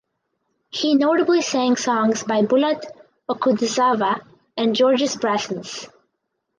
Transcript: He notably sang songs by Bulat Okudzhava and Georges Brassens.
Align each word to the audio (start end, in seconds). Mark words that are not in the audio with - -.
He 0.71 0.95
notably 0.95 1.43
sang 1.43 1.75
songs 1.75 2.23
by 2.23 2.41
Bulat 2.41 2.83
Okudzhava 3.29 4.21
and 4.57 4.75
Georges 4.75 5.15
Brassens. 5.15 5.89